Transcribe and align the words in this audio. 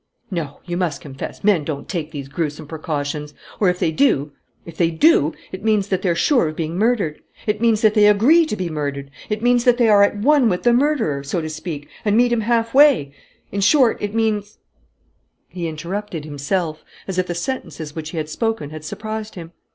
"No, 0.31 0.61
you 0.65 0.77
must 0.77 0.99
confess, 0.99 1.43
men 1.43 1.63
don't 1.63 1.87
take 1.87 2.09
these 2.09 2.27
gruesome 2.27 2.65
precautions. 2.65 3.35
Or, 3.59 3.69
if 3.69 3.77
they 3.77 3.91
do 3.91 4.31
if 4.65 4.75
they 4.75 4.89
do, 4.89 5.31
it 5.51 5.63
means 5.63 5.89
that 5.89 6.01
they're 6.01 6.15
sure 6.15 6.47
of 6.47 6.55
being 6.55 6.75
murdered. 6.75 7.21
It 7.45 7.61
means 7.61 7.81
that 7.81 7.93
they 7.93 8.07
agree 8.07 8.47
to 8.47 8.55
be 8.55 8.67
murdered. 8.67 9.11
It 9.29 9.43
means 9.43 9.63
that 9.65 9.77
they 9.77 9.89
are 9.89 10.01
at 10.01 10.17
one 10.17 10.49
with 10.49 10.63
the 10.63 10.73
murderer, 10.73 11.23
so 11.23 11.39
to 11.39 11.49
speak, 11.51 11.87
and 12.03 12.17
meet 12.17 12.31
him 12.33 12.41
halfway. 12.41 13.13
In 13.51 13.61
short, 13.61 14.01
it 14.01 14.15
means" 14.15 14.57
He 15.49 15.67
interrupted 15.67 16.25
himself, 16.25 16.83
as 17.07 17.19
if 17.19 17.27
the 17.27 17.35
sentences 17.35 17.95
which 17.95 18.09
he 18.09 18.17
had 18.17 18.27
spoken 18.27 18.71
had 18.71 18.83
surprised 18.83 19.35
him. 19.35 19.51